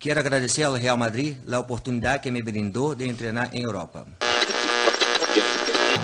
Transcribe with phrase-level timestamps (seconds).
[0.00, 4.06] Quero agradecer ao Real Madrid a oportunidade que me brindou de treinar em Europa.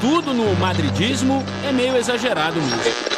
[0.02, 3.16] Tudo no madridismo é meio exagerado mesmo.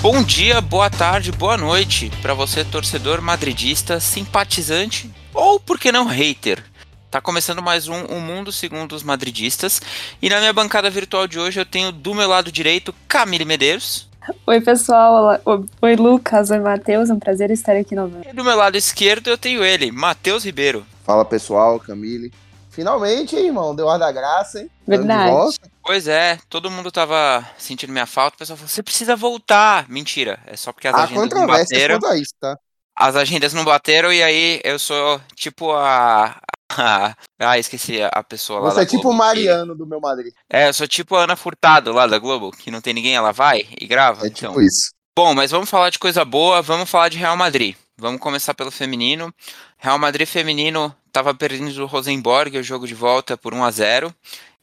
[0.00, 6.06] Bom dia, boa tarde, boa noite para você, torcedor madridista, simpatizante ou, por que não,
[6.06, 6.64] hater.
[7.10, 9.80] Tá começando mais um O Mundo Segundo os Madridistas.
[10.20, 14.08] E na minha bancada virtual de hoje eu tenho do meu lado direito Camille Medeiros.
[14.46, 15.40] Oi, pessoal.
[15.82, 16.50] Oi, Lucas.
[16.50, 17.10] Oi, Matheus.
[17.10, 18.30] É um prazer estar aqui novamente.
[18.30, 20.84] E do meu lado esquerdo eu tenho ele, Matheus Ribeiro.
[21.04, 21.78] Fala, pessoal.
[21.78, 22.32] Camille.
[22.70, 23.76] Finalmente, hein, irmão?
[23.76, 24.70] Deu ar da graça, hein?
[24.84, 25.56] Verdade.
[25.84, 28.34] Pois é, todo mundo tava sentindo minha falta.
[28.34, 29.88] O pessoal falou: você precisa voltar.
[29.88, 32.00] Mentira, é só porque as agendas não bateram.
[32.04, 32.58] a isso, tá?
[32.96, 36.36] As agendas não bateram e aí eu sou tipo a.
[36.72, 38.70] a- ah, esqueci a pessoa lá.
[38.70, 40.32] Você é tipo Globo o que- Mariano do meu Madrid.
[40.50, 43.32] É, eu sou tipo a Ana Furtado lá da Globo, que não tem ninguém, ela
[43.32, 44.24] vai e grava.
[44.24, 44.50] É então.
[44.50, 44.90] tipo isso.
[45.16, 47.76] Bom, mas vamos falar de coisa boa, vamos falar de Real Madrid.
[47.96, 49.32] Vamos começar pelo feminino.
[49.78, 54.14] Real Madrid feminino estava perdendo do Rosenborg o jogo de volta por 1 a 0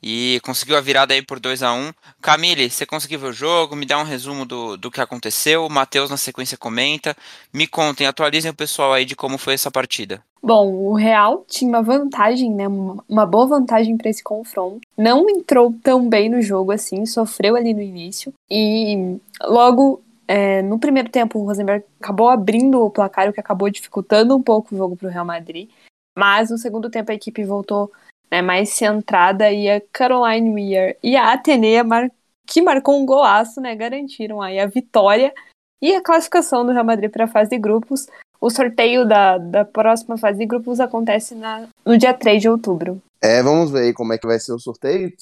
[0.04, 3.74] e conseguiu a virada aí por 2 a 1 Camille, você conseguiu ver o jogo?
[3.74, 5.66] Me dá um resumo do, do que aconteceu.
[5.66, 7.16] O Matheus na sequência comenta.
[7.54, 10.22] Me contem, atualizem o pessoal aí de como foi essa partida.
[10.44, 12.68] Bom, o Real tinha uma vantagem, né?
[12.68, 14.82] Uma boa vantagem para esse confronto.
[14.98, 18.34] Não entrou tão bem no jogo assim, sofreu ali no início.
[18.50, 23.70] E logo é, no primeiro tempo, o Rosenberg acabou abrindo o placar, o que acabou
[23.70, 25.70] dificultando um pouco o jogo para o Real Madrid.
[26.18, 27.92] Mas no segundo tempo a equipe voltou
[28.30, 32.12] né, mais centrada e a Caroline Weir e a Atenea, mar-
[32.48, 35.34] que marcou um golaço, né, garantiram aí a vitória
[35.82, 38.08] e a classificação do Real Madrid para a fase de grupos.
[38.40, 43.02] O sorteio da, da próxima fase de grupos acontece na, no dia 3 de outubro.
[43.22, 45.14] É, vamos ver aí como é que vai ser o sorteio.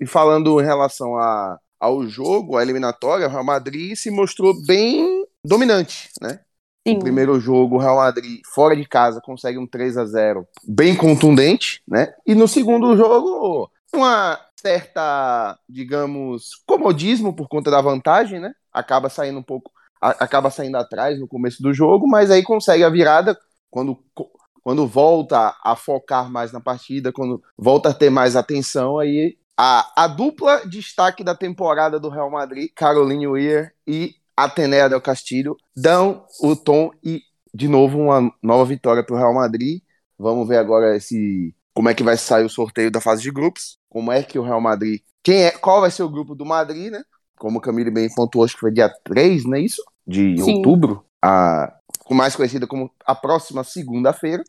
[0.00, 5.26] E falando em relação a, ao jogo, a eliminatória, o Real Madrid se mostrou bem
[5.44, 6.38] dominante, né?
[6.86, 10.46] Sim, No primeiro jogo, o Real Madrid, fora de casa, consegue um 3 a 0
[10.66, 12.12] bem contundente, né?
[12.26, 18.52] E no segundo jogo, uma certa, digamos, comodismo por conta da vantagem, né?
[18.72, 19.70] Acaba saindo um pouco,
[20.00, 23.38] a- acaba saindo atrás no começo do jogo, mas aí consegue a virada
[23.70, 23.96] quando,
[24.62, 30.04] quando volta a focar mais na partida, quando volta a ter mais atenção, aí a,
[30.04, 36.24] a dupla destaque da temporada do Real Madrid, Caroline Weir e Atenea del Castillo, dão
[36.40, 37.22] o tom e,
[37.52, 39.82] de novo, uma nova vitória para o Real Madrid.
[40.18, 43.78] Vamos ver agora esse como é que vai sair o sorteio da fase de grupos,
[43.88, 46.90] como é que o Real Madrid, quem é, qual vai ser o grupo do Madrid,
[46.92, 47.02] né?
[47.38, 49.82] Como o Camille bem pontuou, acho que foi dia 3, não é isso?
[50.06, 50.56] De Sim.
[50.56, 51.74] outubro, a,
[52.10, 54.44] mais conhecida como a próxima segunda-feira,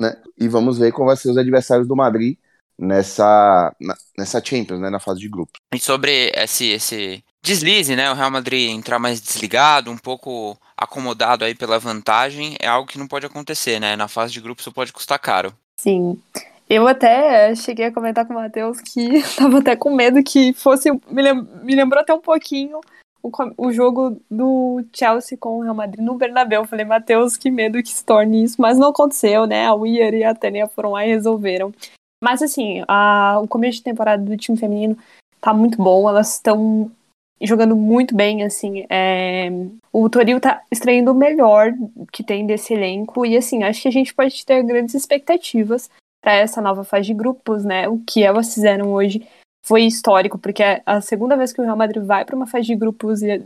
[0.00, 0.16] né?
[0.38, 2.38] E vamos ver qual vai ser os adversários do Madrid
[2.78, 4.90] nessa, na- nessa Champions, né?
[4.90, 5.60] Na fase de grupos.
[5.74, 8.10] E sobre esse, esse deslize, né?
[8.10, 12.98] O Real Madrid entrar mais desligado, um pouco acomodado aí pela vantagem, é algo que
[12.98, 13.96] não pode acontecer, né?
[13.96, 15.52] Na fase de grupos isso pode custar caro.
[15.78, 16.20] sim.
[16.70, 20.90] Eu até cheguei a comentar com o Matheus que tava até com medo que fosse.
[21.10, 22.80] Me, lem- me lembrou até um pouquinho
[23.22, 26.62] o, o jogo do Chelsea com o Real Madrid no Bernabéu.
[26.62, 28.56] Eu falei, Matheus, que medo que se torne isso.
[28.58, 29.66] Mas não aconteceu, né?
[29.66, 31.74] A Weir e a Atenea foram lá e resolveram.
[32.24, 34.96] Mas assim, a- o começo de temporada do time feminino
[35.42, 36.08] tá muito bom.
[36.08, 36.90] Elas estão
[37.42, 38.86] jogando muito bem, assim.
[38.90, 39.50] é,
[39.92, 41.72] O Toril tá extraindo o melhor
[42.12, 43.24] que tem desse elenco.
[43.26, 45.90] E assim, acho que a gente pode ter grandes expectativas
[46.22, 47.88] para essa nova fase de grupos, né?
[47.88, 49.26] O que elas fizeram hoje
[49.64, 52.66] foi histórico, porque é a segunda vez que o Real Madrid vai para uma fase
[52.66, 53.40] de grupos e é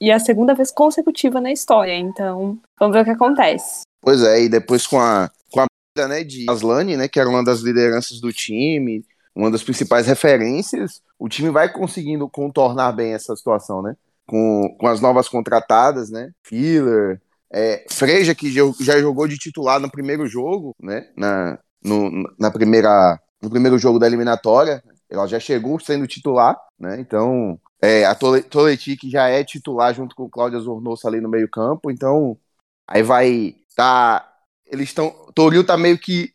[0.00, 1.94] e é a segunda vez consecutiva na história.
[1.94, 3.82] Então, vamos ver o que acontece.
[4.00, 7.44] Pois é, e depois com a com a né, de Aslane, né, que era uma
[7.44, 9.04] das lideranças do time,
[9.34, 13.96] uma das principais referências, o time vai conseguindo contornar bem essa situação, né?
[14.26, 16.30] Com, com as novas contratadas, né?
[16.44, 17.20] Filler,
[17.50, 21.08] é, Freja, que já, jogou de titular no primeiro jogo, né?
[21.16, 24.82] Na, no, na primeira, no primeiro jogo da eliminatória.
[25.10, 26.98] Ela já chegou sendo titular, né?
[26.98, 31.28] Então, é, a Tole- Toleti, que já é titular junto com Cláudia Zornosa ali no
[31.28, 32.38] meio-campo, então
[32.88, 34.26] aí vai tá.
[34.66, 35.10] Eles estão.
[35.34, 36.31] Toril tá meio que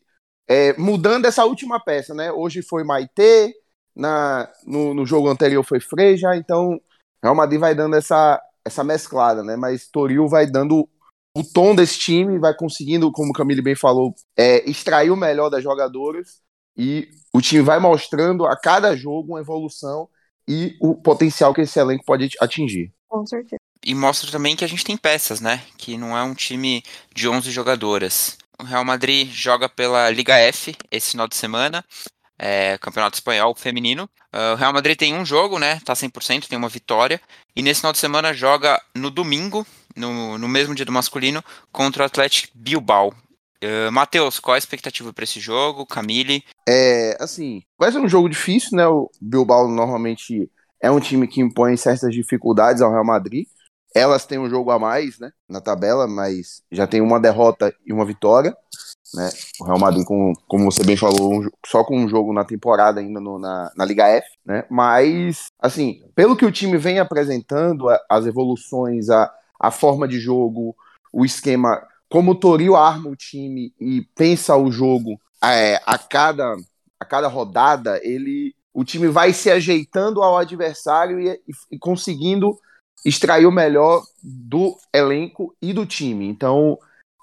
[0.48, 2.32] é, mudando essa última peça, né?
[2.32, 3.54] Hoje foi Maitê,
[3.94, 6.80] na, no, no jogo anterior foi Freja, então
[7.22, 9.56] Real Madrid vai dando essa, essa mesclada, né?
[9.56, 10.88] Mas Toril vai dando
[11.36, 15.50] o tom desse time, vai conseguindo, como o Camille bem falou, é, extrair o melhor
[15.50, 16.40] das jogadoras
[16.76, 20.08] e o time vai mostrando a cada jogo uma evolução
[20.48, 22.92] e o potencial que esse elenco pode atingir.
[23.08, 23.60] Com certeza.
[23.84, 25.62] E mostra também que a gente tem peças, né?
[25.76, 26.82] Que não é um time
[27.14, 28.36] de 11 jogadoras.
[28.60, 31.84] O Real Madrid joga pela Liga F esse final de semana,
[32.38, 34.08] é, Campeonato Espanhol Feminino.
[34.34, 35.80] Uh, o Real Madrid tem um jogo, né?
[35.84, 37.20] Tá 100%, tem uma vitória.
[37.56, 39.66] E nesse final de semana joga no domingo,
[39.96, 43.12] no, no mesmo dia do masculino, contra o Atlético Bilbao.
[43.62, 45.84] Uh, Matheus, qual a expectativa para esse jogo?
[45.84, 46.44] Camille?
[46.68, 48.86] É, assim, vai ser um jogo difícil, né?
[48.86, 50.48] O Bilbao normalmente
[50.80, 53.46] é um time que impõe certas dificuldades ao Real Madrid.
[53.94, 57.92] Elas têm um jogo a mais, né, na tabela, mas já tem uma derrota e
[57.92, 58.56] uma vitória,
[59.14, 59.30] né?
[59.60, 63.00] O Real Madrid, com, como você bem falou, um, só com um jogo na temporada
[63.00, 64.64] ainda no, na, na Liga F, né?
[64.68, 70.20] Mas, assim, pelo que o time vem apresentando, a, as evoluções, a, a forma de
[70.20, 70.76] jogo,
[71.12, 76.56] o esquema, como o Toril arma o time e pensa o jogo é, a cada
[77.00, 82.58] a cada rodada, ele o time vai se ajeitando ao adversário e, e, e conseguindo
[83.04, 86.26] extrair o melhor do elenco e do time.
[86.26, 86.78] Então,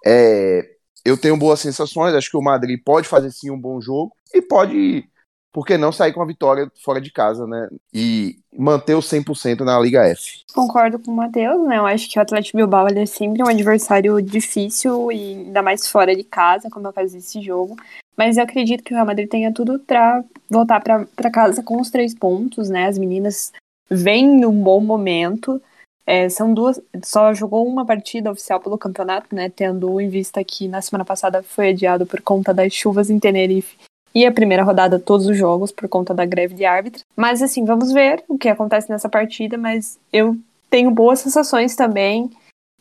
[0.06, 2.14] é, eu tenho boas sensações.
[2.14, 5.08] Acho que o Madrid pode fazer sim um bom jogo e pode,
[5.54, 7.70] por que não, sair com a vitória fora de casa, né?
[7.94, 10.44] E manter o 100% na Liga F.
[10.54, 11.78] Concordo com o Matheus, né?
[11.78, 16.16] Eu acho que o Atlético Bilbao é sempre um adversário difícil e ainda mais fora
[16.16, 17.76] de casa, como é o caso desse jogo.
[18.18, 21.90] Mas eu acredito que o Real Madrid tenha tudo para voltar para casa com os
[21.90, 22.88] três pontos, né?
[22.88, 23.52] As meninas
[23.90, 25.62] vêm num bom momento.
[26.08, 29.50] É, são duas, só jogou uma partida oficial pelo campeonato, né?
[29.50, 33.76] Tendo em vista que na semana passada foi adiado por conta das chuvas em Tenerife
[34.14, 37.04] e a primeira rodada todos os jogos por conta da greve de árbitros.
[37.16, 40.38] Mas assim, vamos ver o que acontece nessa partida, mas eu
[40.70, 42.30] tenho boas sensações também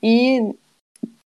[0.02, 0.54] e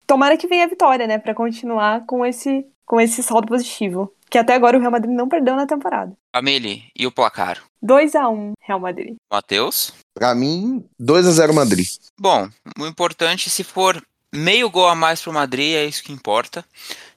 [0.06, 4.38] tomara que venha a vitória, né, para continuar com esse com esse saldo positivo, que
[4.38, 6.12] até agora o Real Madrid não perdeu na temporada.
[6.32, 7.62] Amelie, e o placar?
[7.82, 9.14] 2 a 1 Real Madrid.
[9.30, 9.92] Matheus?
[10.14, 11.86] Para mim, 2 a 0 Madrid.
[12.18, 12.48] Bom,
[12.78, 14.02] o importante se for
[14.34, 16.64] meio gol a mais pro Madrid, é isso que importa.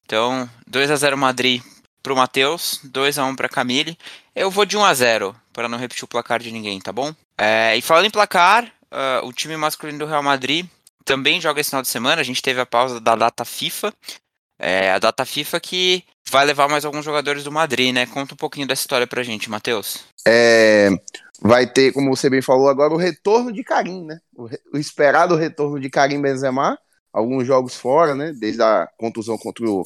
[0.06, 1.63] Então, 2 a 0 Madrid
[2.03, 3.97] pro Matheus, 2 a 1 para Camille.
[4.35, 7.15] Eu vou de 1 a 0 para não repetir o placar de ninguém, tá bom?
[7.38, 10.65] É, e falando em placar, uh, o time masculino do Real Madrid
[11.06, 12.21] também joga esse final de semana.
[12.21, 13.94] A gente teve a pausa da data FIFA.
[14.62, 18.06] É, a data FIFA que vai levar mais alguns jogadores do Madrid, né?
[18.06, 20.06] Conta um pouquinho dessa história pra gente, Matheus.
[20.25, 20.90] É,
[21.42, 24.19] vai ter, como você bem falou agora, o retorno de Karim, né?
[24.36, 26.78] O, o, esperado retorno de Karim Benzema,
[27.12, 28.34] alguns jogos fora, né?
[28.40, 29.84] Desde a contusão contra o,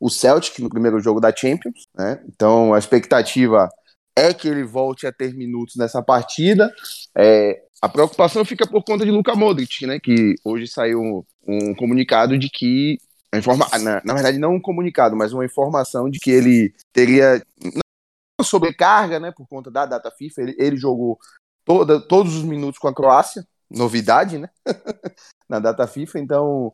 [0.00, 2.18] o Celtic no primeiro jogo da Champions, né?
[2.26, 3.68] Então a expectativa
[4.16, 6.72] é que ele volte a ter minutos nessa partida.
[7.14, 10.00] É, a preocupação fica por conta de Luka Modric, né?
[10.00, 12.98] Que hoje saiu um, um comunicado de que
[13.38, 17.42] informa na, na, verdade não um comunicado, mas uma informação de que ele teria
[18.42, 20.42] sobrecarga, né, por conta da data FIFA.
[20.42, 21.18] Ele, ele jogou
[21.64, 24.48] toda, todos os minutos com a Croácia, novidade, né,
[25.48, 26.18] na data FIFA.
[26.18, 26.72] Então,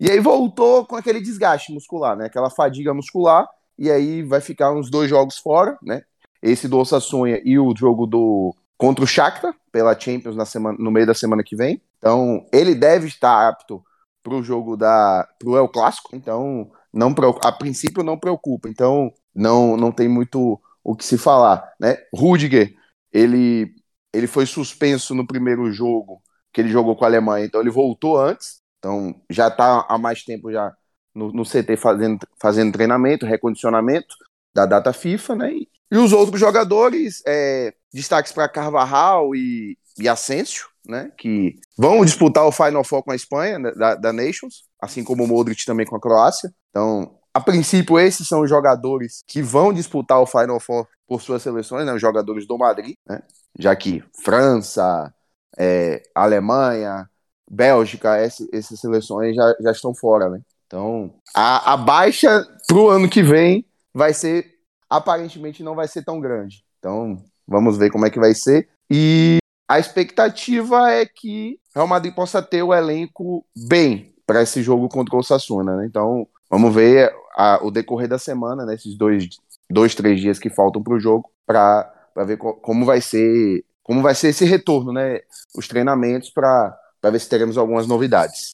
[0.00, 3.48] e aí voltou com aquele desgaste muscular, né, aquela fadiga muscular.
[3.78, 6.02] E aí vai ficar uns dois jogos fora, né?
[6.42, 10.90] Esse do Osasuna e o jogo do contra o Shakhtar pela Champions na semana, no
[10.90, 11.80] meio da semana que vem.
[11.98, 13.82] Então, ele deve estar apto
[14.22, 18.68] para o jogo da pro El Clássico, então não a princípio não preocupa.
[18.68, 21.96] Então, não não tem muito o que se falar, né?
[22.14, 22.74] Rudiger,
[23.12, 23.74] ele
[24.12, 26.22] ele foi suspenso no primeiro jogo
[26.52, 30.22] que ele jogou com a Alemanha, então ele voltou antes, então já está há mais
[30.22, 30.74] tempo já
[31.14, 34.14] no, no, CT fazendo, fazendo treinamento, recondicionamento
[34.54, 35.52] da data FIFA, né?
[35.54, 41.10] E, e os outros jogadores, é, destaques para Carvajal e, e Asensio, né?
[41.16, 45.24] Que vão disputar o Final Four com a Espanha, né, da, da Nations, assim como
[45.24, 46.52] o Modric também com a Croácia.
[46.70, 51.42] Então, a princípio, esses são os jogadores que vão disputar o Final Four por suas
[51.42, 53.22] seleções, né, os jogadores do Madrid, né,
[53.58, 55.12] já que França,
[55.58, 57.08] é, Alemanha,
[57.50, 60.30] Bélgica, essas seleções já, já estão fora.
[60.30, 60.40] Né?
[60.66, 64.46] Então, a, a baixa para o ano que vem vai ser,
[64.88, 66.64] aparentemente, não vai ser tão grande.
[66.78, 68.68] Então, vamos ver como é que vai ser.
[68.90, 69.38] E
[69.72, 75.16] a expectativa é que Real Madrid possa ter o elenco bem para esse jogo contra
[75.16, 75.86] o Sassuna, né?
[75.86, 78.74] Então, vamos ver a, o decorrer da semana, né?
[78.74, 79.30] Esses dois,
[79.70, 81.90] dois três dias que faltam para o jogo, para
[82.26, 85.20] ver co como vai ser como vai ser esse retorno, né?
[85.56, 88.50] Os treinamentos para ver se teremos algumas novidades.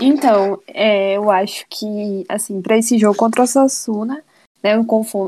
[0.00, 4.22] Então, é, eu acho que, assim, para esse jogo contra o Sassuna,
[4.62, 4.86] né, um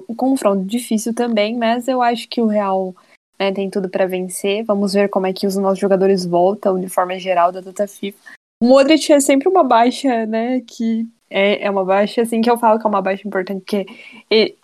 [0.09, 2.95] um confronto difícil também, mas eu acho que o Real
[3.39, 4.65] né, tem tudo para vencer.
[4.65, 8.19] Vamos ver como é que os nossos jogadores voltam de forma geral da data FIFA.
[8.63, 12.57] O Modric é sempre uma baixa, né, que é, é uma baixa, assim, que eu
[12.57, 13.87] falo que é uma baixa importante, porque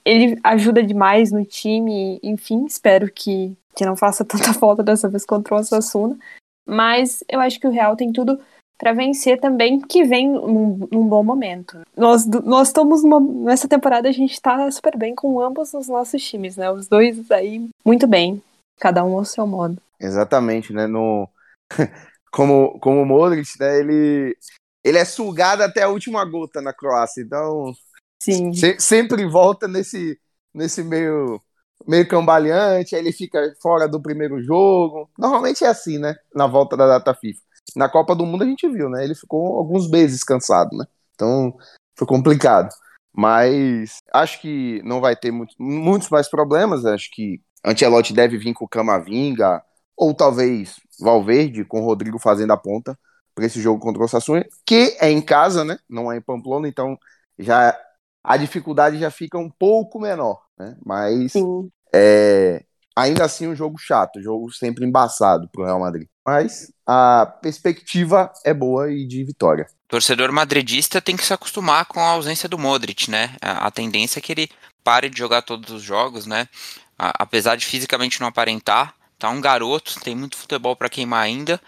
[0.04, 5.24] ele, ajuda demais no time, enfim, espero que, que não faça tanta falta dessa vez
[5.24, 6.16] contra o Osasuna.
[6.66, 8.38] Mas eu acho que o Real tem tudo
[8.78, 11.80] para vencer também, que vem num, num, bom momento.
[11.96, 16.22] Nós, nós estamos numa, nessa temporada, a gente está super bem com ambos os nossos
[16.24, 16.68] times, né?
[16.70, 18.42] Os dois aí muito bem,
[18.78, 19.80] cada um ao seu modo.
[20.00, 20.86] Exatamente, né?
[20.86, 21.28] No...
[22.32, 23.78] como, como o Modric, né?
[23.78, 24.36] Ele,
[24.84, 27.72] ele é sugado até a última gota na Croácia, então
[28.22, 28.52] Sim.
[28.52, 30.16] Se, sempre volta nesse,
[30.54, 31.40] nesse meio
[31.84, 35.10] meio cambaleante, aí ele fica fora do primeiro jogo.
[35.18, 36.14] Normalmente é assim, né?
[36.32, 37.40] Na volta da data FIFA.
[37.74, 39.02] Na Copa do Mundo a gente viu, né?
[39.02, 40.84] Ele ficou alguns meses cansado, né?
[41.14, 41.56] Então
[41.98, 42.72] foi complicado.
[43.12, 46.86] Mas acho que não vai ter muito, muitos mais problemas.
[46.86, 49.62] Acho que Ancelotti deve vir com o Camavinga,
[49.96, 52.98] ou talvez Valverde, com o Rodrigo fazendo a ponta
[53.34, 55.78] para esse jogo contra o Sassuolo, que é em casa, né?
[55.88, 56.98] Não é em Pamplona, então
[57.38, 57.78] já
[58.22, 60.76] a dificuldade já fica um pouco menor, né?
[60.84, 61.32] Mas
[61.94, 62.64] é,
[62.96, 66.06] ainda assim um jogo chato, um jogo sempre embaçado para o Real Madrid.
[66.24, 69.66] Mas a perspectiva é boa e de vitória.
[69.88, 73.34] torcedor madridista tem que se acostumar com a ausência do Modric, né?
[73.40, 74.50] A, tendência é que ele
[74.84, 76.48] pare de jogar todos os jogos, né?
[76.96, 81.60] Apesar de fisicamente não aparentar, tá um garoto, tem muito futebol para queimar ainda.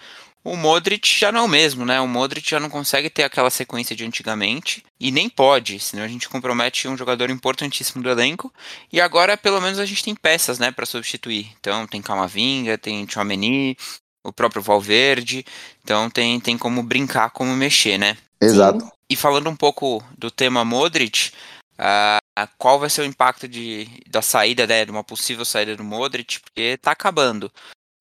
[0.44, 1.98] O Modric já não é o mesmo, né?
[2.02, 6.08] O Modric já não consegue ter aquela sequência de antigamente e nem pode, senão a
[6.08, 8.52] gente compromete um jogador importantíssimo do elenco.
[8.92, 11.50] E agora, pelo menos, a gente tem peças, né, para substituir.
[11.58, 13.74] Então, tem Camavinga, tem Chouameni,
[14.22, 15.46] o próprio Valverde.
[15.82, 18.14] Então, tem, tem como brincar, como mexer, né?
[18.38, 18.84] Exato.
[18.84, 18.90] Sim.
[19.08, 21.32] E falando um pouco do tema Modric,
[21.78, 25.84] uh, qual vai ser o impacto de, da saída, né, de uma possível saída do
[25.84, 26.40] Modric?
[26.40, 27.50] Porque tá acabando.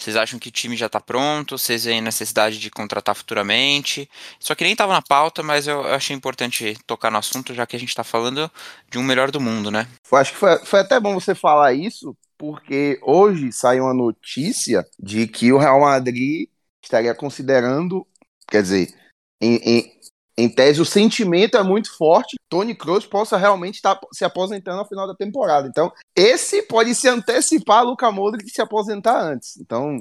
[0.04, 1.58] Vocês acham que o time já está pronto?
[1.58, 4.10] Vocês veem necessidade de contratar futuramente?
[4.38, 7.78] Só que nem estava na pauta, mas eu achei importante tocar no assunto, já que
[7.78, 8.52] a gente está falando
[8.92, 9.88] de um melhor do mundo, né?
[10.12, 15.26] Acho que foi, foi até bom você falar isso, porque hoje saiu uma notícia de
[15.26, 16.50] que o Real Madrid
[16.82, 18.06] estaria considerando,
[18.50, 18.94] quer dizer,
[19.40, 19.93] em, em,
[20.38, 22.38] em tese, o sentimento é muito forte.
[22.50, 25.68] Tony Kroos possa realmente estar se aposentando no final da temporada.
[25.68, 29.58] Então, esse pode se antecipar a Luca Modric se aposentar antes.
[29.58, 29.98] Então,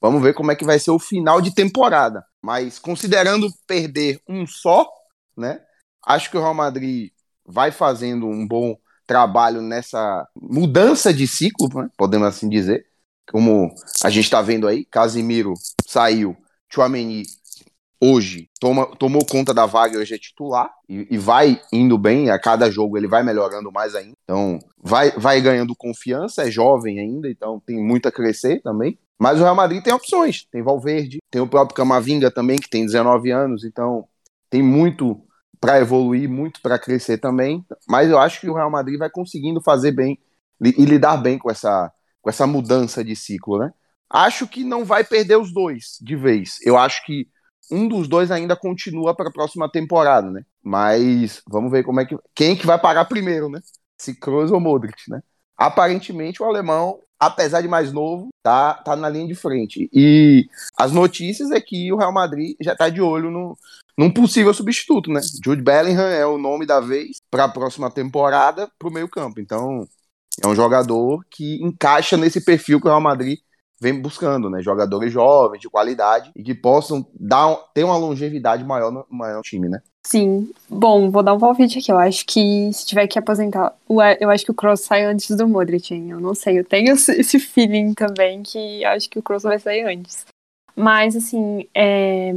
[0.00, 2.24] vamos ver como é que vai ser o final de temporada.
[2.40, 4.88] Mas considerando perder um só,
[5.36, 5.60] né?
[6.06, 7.10] Acho que o Real Madrid
[7.44, 8.76] vai fazendo um bom
[9.06, 11.88] trabalho nessa mudança de ciclo, né?
[11.96, 12.86] podemos assim dizer.
[13.30, 15.54] Como a gente está vendo aí, Casimiro
[15.86, 16.36] saiu,
[16.70, 17.24] Chouameni
[18.04, 22.38] hoje toma, tomou conta da vaga, hoje é titular e, e, vai indo bem, a
[22.38, 24.14] cada jogo ele vai melhorando mais ainda.
[24.24, 28.98] Então, vai, vai ganhando confiança, é jovem ainda, então tem muito a crescer também.
[29.18, 32.84] Mas o Real Madrid tem opções, tem Valverde, tem o próprio Camavinga também, que tem
[32.84, 34.06] 19 anos, então
[34.50, 35.18] tem muito
[35.60, 37.64] para evoluir, muito para crescer também.
[37.88, 40.18] Mas eu acho que o Real Madrid vai conseguindo fazer bem
[40.60, 43.72] e lidar bem com essa, com essa mudança de ciclo, né?
[44.10, 46.58] Acho que não vai perder os dois de vez.
[46.62, 47.26] Eu acho que
[47.70, 50.42] um dos dois ainda continua para a próxima temporada, né?
[50.62, 53.60] Mas vamos ver como é que quem que vai pagar primeiro, né?
[53.98, 55.22] Se Kroos ou Modric, né?
[55.56, 59.88] Aparentemente o alemão, apesar de mais novo, tá, tá na linha de frente.
[59.92, 63.56] E as notícias é que o Real Madrid já tá de olho no,
[63.96, 65.20] num possível substituto, né?
[65.44, 69.40] Jude Bellingham é o nome da vez para a próxima temporada para o meio-campo.
[69.40, 69.86] Então,
[70.42, 73.38] é um jogador que encaixa nesse perfil que o Real Madrid
[73.84, 74.62] vem buscando, né?
[74.62, 79.42] Jogadores jovens, de qualidade, e que possam dar, ter uma longevidade maior no, maior no
[79.42, 79.82] time, né?
[80.06, 80.50] Sim.
[80.68, 81.92] Bom, vou dar um palpite aqui.
[81.92, 83.74] Eu acho que se tiver que aposentar,
[84.18, 86.10] eu acho que o Cross sai antes do Modric, hein?
[86.10, 86.58] Eu não sei.
[86.58, 90.24] Eu tenho esse feeling também que acho que o Cross vai sair antes.
[90.74, 92.32] Mas, assim, é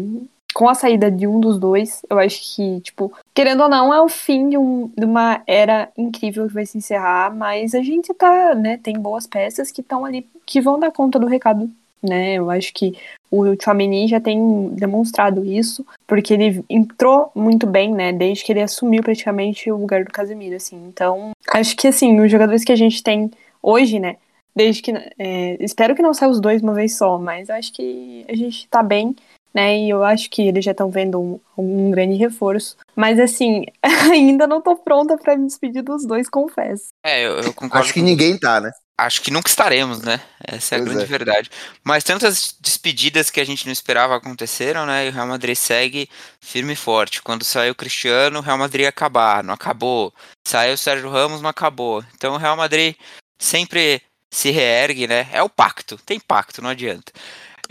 [0.57, 4.01] com a saída de um dos dois, eu acho que, tipo, querendo ou não, é
[4.01, 8.11] o fim de, um, de uma era incrível que vai se encerrar, mas a gente
[8.11, 11.69] tá, né, tem boas peças que estão ali, que vão dar conta do recado,
[12.01, 12.33] né?
[12.33, 12.97] Eu acho que
[13.29, 18.61] o Chouameni já tem demonstrado isso, porque ele entrou muito bem, né, desde que ele
[18.63, 20.87] assumiu praticamente o lugar do Casemiro, assim.
[20.87, 23.29] Então, acho que, assim, os jogadores que a gente tem
[23.61, 24.15] hoje, né,
[24.55, 28.25] desde que, é, espero que não saia os dois uma vez só, mas acho que
[28.27, 29.15] a gente tá bem
[29.57, 29.75] né?
[29.75, 32.77] E eu acho que eles já estão vendo um, um, grande reforço.
[32.95, 36.89] Mas assim, ainda não tô pronta para me despedir dos dois, confesso.
[37.03, 37.83] É, eu, eu concordo.
[37.83, 38.69] Acho que ninguém tá, né?
[38.95, 40.21] Acho que nunca estaremos, né?
[40.43, 41.17] Essa é a pois grande é.
[41.17, 41.49] verdade.
[41.83, 45.07] Mas tantas despedidas que a gente não esperava aconteceram, né?
[45.07, 46.07] E o Real Madrid segue
[46.39, 47.23] firme e forte.
[47.23, 50.13] Quando saiu o Cristiano, o Real Madrid ia acabar, não acabou.
[50.47, 52.03] Saiu o Sérgio Ramos, não acabou.
[52.15, 52.95] Então o Real Madrid
[53.39, 55.27] sempre se reergue, né?
[55.31, 57.11] É o pacto, tem pacto, não adianta.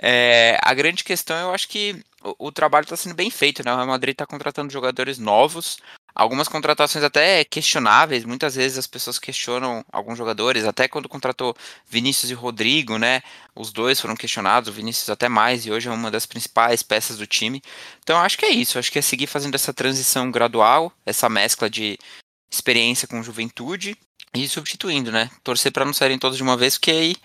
[0.00, 3.72] É, a grande questão, eu acho que o, o trabalho está sendo bem feito, né?
[3.72, 5.78] O Real Madrid está contratando jogadores novos.
[6.16, 8.24] algumas contratações até questionáveis.
[8.24, 11.54] Muitas vezes as pessoas questionam alguns jogadores, até quando contratou
[11.86, 13.22] Vinícius e Rodrigo, né?
[13.54, 17.18] Os dois foram questionados, o Vinícius até mais, e hoje é uma das principais peças
[17.18, 17.62] do time.
[18.02, 21.68] Então acho que é isso, acho que é seguir fazendo essa transição gradual, essa mescla
[21.68, 21.98] de
[22.50, 23.96] experiência com juventude
[24.34, 25.30] e substituindo, né?
[25.44, 27.16] Torcer para não saírem todos de uma vez, porque aí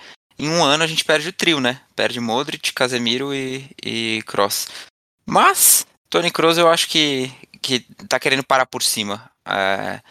[0.42, 1.80] em um ano a gente perde o trio, né?
[1.96, 4.68] Perde Modric, Casemiro e, e Cross.
[5.24, 7.32] Mas Tony Kroos eu acho que,
[7.62, 9.30] que tá querendo parar por cima.
[9.48, 10.02] É,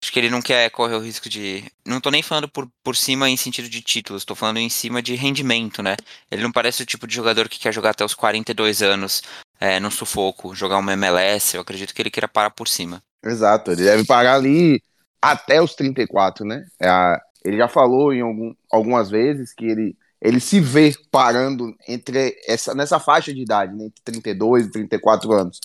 [0.00, 1.64] acho que ele não quer correr o risco de.
[1.84, 5.02] Não tô nem falando por, por cima em sentido de títulos, tô falando em cima
[5.02, 5.96] de rendimento, né?
[6.30, 9.22] Ele não parece o tipo de jogador que quer jogar até os 42 anos
[9.58, 11.56] é, no sufoco, jogar uma MLS.
[11.56, 13.02] Eu acredito que ele queira parar por cima.
[13.24, 14.80] Exato, ele deve parar ali
[15.20, 16.64] até os 34, né?
[16.80, 21.74] É a, ele já falou em algum, algumas vezes que ele, ele se vê parando
[21.88, 23.86] entre essa, nessa faixa de idade, né?
[23.86, 25.60] entre 32 e 34 anos.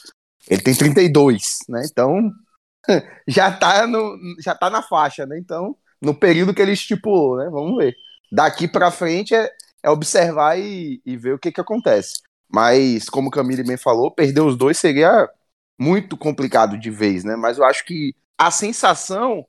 [0.50, 1.82] Ele tem 32, né?
[1.86, 2.32] Então
[3.28, 5.38] já tá, no, já tá na faixa, né?
[5.38, 7.50] Então, no período que ele estipulou, né?
[7.50, 7.96] Vamos ver.
[8.32, 9.50] Daqui para frente é,
[9.84, 12.22] é observar e, e, ver o que, que acontece.
[12.50, 15.28] Mas, como o Camille bem falou, perder os dois seria
[15.80, 17.36] muito complicado de vez, né?
[17.36, 19.46] Mas eu acho que a sensação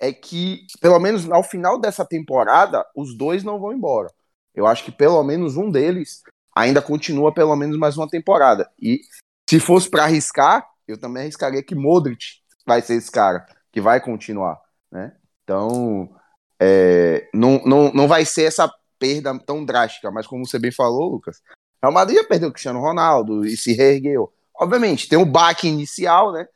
[0.00, 4.08] é que, pelo menos ao final dessa temporada, os dois não vão embora.
[4.54, 6.22] Eu acho que pelo menos um deles
[6.54, 8.70] ainda continua pelo menos mais uma temporada.
[8.80, 9.00] E
[9.48, 12.24] se fosse para arriscar, eu também arriscaria que Modric
[12.66, 15.12] vai ser esse cara que vai continuar, né?
[15.44, 16.10] Então,
[16.60, 21.10] é, não, não, não vai ser essa perda tão drástica, mas como você bem falou,
[21.10, 21.40] Lucas,
[21.82, 24.32] Real Madrid já perdeu o Cristiano Ronaldo e se reergueu.
[24.54, 26.48] Obviamente, tem um baque inicial, né?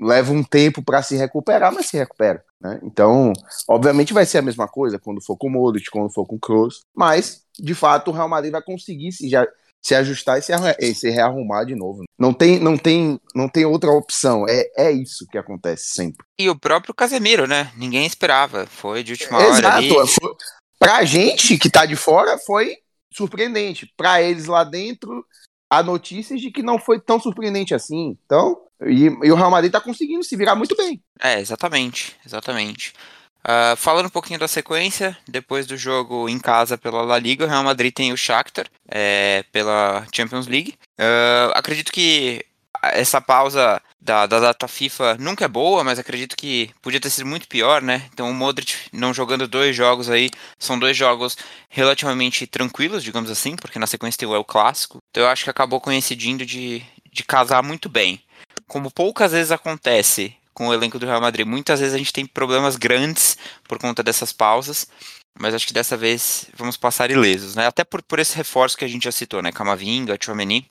[0.00, 2.44] Leva um tempo para se recuperar, mas se recupera.
[2.60, 2.80] Né?
[2.82, 3.32] Então,
[3.68, 6.40] obviamente vai ser a mesma coisa quando for com o Modric, quando for com o
[6.40, 9.46] Kroos, mas, de fato, o Real Madrid vai conseguir se, já,
[9.80, 12.04] se ajustar e se, e se rearrumar de novo.
[12.18, 14.46] Não tem, não tem, não tem outra opção.
[14.48, 16.24] É, é isso que acontece sempre.
[16.38, 17.72] E o próprio Casemiro, né?
[17.76, 18.66] Ninguém esperava.
[18.66, 19.48] Foi de última hora.
[19.48, 19.76] Exato.
[19.76, 19.88] Ali.
[19.88, 20.34] Foi,
[20.78, 22.76] pra gente que tá de fora, foi
[23.12, 23.92] surpreendente.
[23.96, 25.24] Para eles lá dentro,
[25.72, 28.14] há notícias de que não foi tão surpreendente assim.
[28.26, 31.00] Então, e, e o Real Madrid está conseguindo se virar muito bem.
[31.18, 32.92] É, exatamente, exatamente.
[33.40, 37.48] Uh, falando um pouquinho da sequência, depois do jogo em casa pela La Liga, o
[37.48, 40.74] Real Madrid tem o Shakhtar é, pela Champions League.
[41.00, 42.44] Uh, acredito que
[42.82, 47.26] essa pausa da, da, data FIFA nunca é boa, mas acredito que podia ter sido
[47.26, 48.08] muito pior, né?
[48.12, 51.36] Então o Modric não jogando dois jogos aí, são dois jogos
[51.68, 54.98] relativamente tranquilos, digamos assim, porque na sequência tem o El Clássico.
[55.10, 58.20] Então eu acho que acabou coincidindo de, de casar muito bem.
[58.66, 62.26] Como poucas vezes acontece com o elenco do Real Madrid, muitas vezes a gente tem
[62.26, 63.36] problemas grandes
[63.68, 64.86] por conta dessas pausas
[65.38, 67.66] mas acho que dessa vez vamos passar ilesos, né?
[67.66, 69.50] Até por, por esse reforço que a gente já citou, né?
[69.50, 70.66] Camavinga, Chouameni.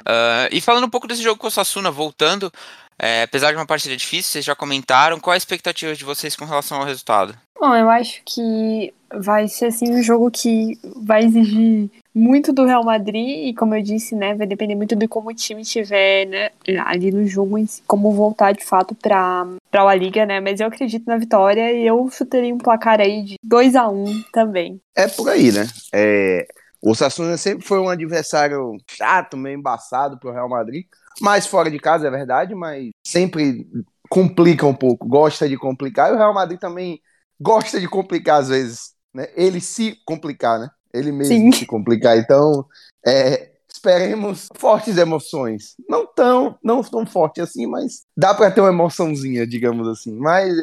[0.00, 2.52] Uh, e falando um pouco desse jogo com o Sassuna, voltando,
[2.98, 6.44] é, apesar de uma partida difícil, vocês já comentaram, qual a expectativa de vocês com
[6.44, 7.36] relação ao resultado?
[7.58, 12.84] Bom, eu acho que vai ser assim um jogo que vai exigir muito do Real
[12.84, 16.50] Madrid e como eu disse, né, vai depender muito de como o time estiver, né,
[16.84, 20.38] ali no jogo, como voltar de fato para para a Liga, né?
[20.38, 24.22] Mas eu acredito na vitória e eu chutaria um placar aí de 2 a 1
[24.32, 24.80] também.
[24.94, 25.66] É por aí, né?
[25.92, 26.46] É,
[26.80, 30.84] o Sassuna sempre foi um adversário chato, meio embaçado pro Real Madrid,
[31.20, 33.66] mas fora de casa é verdade, mas sempre
[34.08, 37.00] complica um pouco, gosta de complicar, e o Real Madrid também
[37.40, 39.26] gosta de complicar às vezes, né?
[39.34, 40.68] Ele se complicar, né?
[40.94, 41.52] Ele mesmo Sim.
[41.52, 42.16] se complicar.
[42.16, 42.64] Então,
[43.04, 45.74] é, esperemos fortes emoções.
[45.88, 50.16] Não tão, não tão forte assim, mas dá para ter uma emoçãozinha, digamos assim.
[50.16, 50.54] Mas,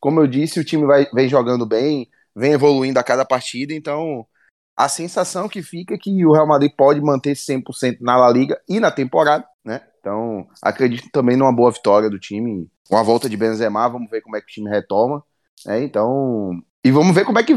[0.00, 4.26] como eu disse, o time vai, vem jogando bem, vem evoluindo a cada partida, então
[4.76, 8.60] a sensação que fica é que o Real Madrid pode manter 100% na La Liga
[8.68, 9.80] e na temporada, né?
[9.98, 14.20] Então, acredito também numa boa vitória do time, com a volta de Benzema, vamos ver
[14.20, 15.24] como é que o time retoma,
[15.64, 15.82] né?
[15.82, 16.50] Então,
[16.84, 17.54] e vamos ver como é que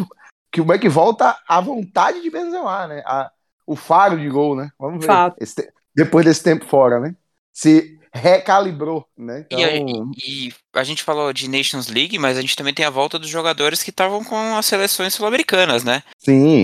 [0.54, 3.04] como é que volta a vontade de Benzema, né?
[3.06, 3.32] A,
[3.66, 4.72] o faro de gol, né?
[4.80, 5.34] Vamos ver.
[5.40, 7.16] Esse, depois desse tempo fora, né?
[7.54, 9.46] Se recalibrou, né?
[9.46, 9.60] Então...
[10.18, 13.20] E, e, a gente falou de Nations League, mas a gente também tem a volta
[13.20, 16.02] dos jogadores que estavam com as seleções sul-americanas, né?
[16.18, 16.64] Sim.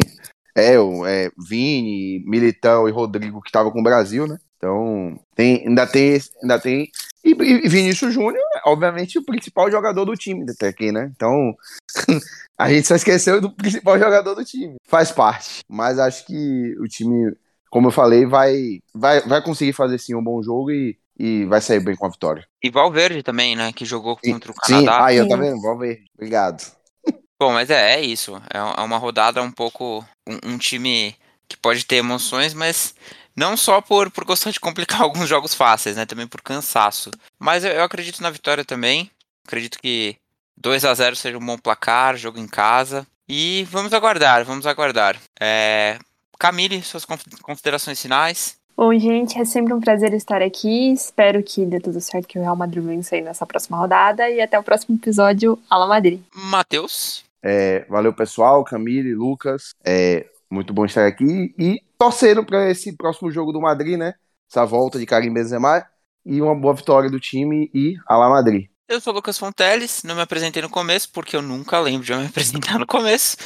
[0.55, 4.37] É, o é, Vini, Militão e Rodrigo que estavam com o Brasil, né?
[4.57, 6.19] Então, tem, ainda tem.
[6.41, 6.89] Ainda tem
[7.25, 11.11] e, e Vinícius Júnior, obviamente, o principal jogador do time até aqui, né?
[11.15, 11.55] Então,
[12.57, 14.75] a gente só esqueceu do principal jogador do time.
[14.87, 15.61] Faz parte.
[15.69, 17.31] Mas acho que o time,
[17.69, 21.61] como eu falei, vai, vai, vai conseguir fazer sim um bom jogo e, e vai
[21.61, 22.45] sair bem com a vitória.
[22.63, 23.71] E Valverde também, né?
[23.71, 24.97] Que jogou contra o Canadá.
[24.97, 25.61] Sim, aí eu tá vendo?
[25.61, 26.05] Valverde.
[26.15, 26.65] Obrigado.
[27.39, 28.35] Bom, mas é, é isso.
[28.51, 30.03] É, é uma rodada um pouco.
[30.27, 31.15] Um, um time
[31.47, 32.95] que pode ter emoções, mas
[33.35, 36.05] Não só por, por gostar de complicar alguns jogos fáceis, né?
[36.05, 37.11] Também por cansaço.
[37.37, 39.11] Mas eu, eu acredito na vitória também.
[39.45, 40.15] Acredito que
[40.57, 43.05] 2 a 0 seja um bom placar, jogo em casa.
[43.27, 45.19] E vamos aguardar, vamos aguardar.
[45.39, 45.97] É...
[46.37, 47.05] Camille, suas
[47.41, 48.57] considerações finais?
[48.77, 50.91] Bom, gente, é sempre um prazer estar aqui.
[50.91, 54.29] Espero que dê tudo certo, que o Real Madrid vença aí nessa próxima rodada.
[54.29, 56.21] E até o próximo episódio, Ala Madrid.
[56.33, 57.23] Matheus?
[57.41, 58.63] É, valeu, pessoal.
[58.65, 59.73] Camille, Lucas.
[59.83, 61.53] É muito bom estar aqui.
[61.59, 64.13] E torcendo para esse próximo jogo do Madrid, né?
[64.49, 65.85] Essa volta de Karim Benzema.
[66.25, 68.67] E uma boa vitória do time e Ala Madrid.
[68.87, 72.13] Eu sou o Lucas Fonteles, não me apresentei no começo, porque eu nunca lembro de
[72.13, 73.37] eu me apresentar no começo.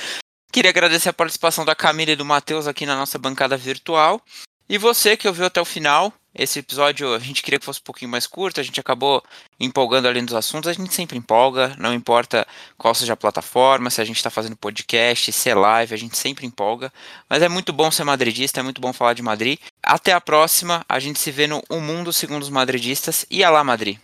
[0.51, 4.21] Queria agradecer a participação da Camila e do Matheus aqui na nossa bancada virtual.
[4.69, 7.83] E você que ouviu até o final, esse episódio a gente queria que fosse um
[7.83, 9.23] pouquinho mais curto, a gente acabou
[9.59, 12.45] empolgando ali nos assuntos, a gente sempre empolga, não importa
[12.77, 16.15] qual seja a plataforma, se a gente está fazendo podcast, se é live, a gente
[16.15, 16.93] sempre empolga.
[17.27, 19.57] Mas é muito bom ser madridista, é muito bom falar de Madrid.
[19.81, 23.49] Até a próxima, a gente se vê no O Mundo Segundo os Madridistas e a
[23.49, 23.97] lá Madrid.